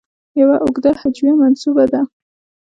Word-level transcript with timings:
یو 0.39 0.49
اوږده 0.63 0.91
هجویه 1.01 1.33
منسوبه 1.41 1.85
ده. 1.91 2.01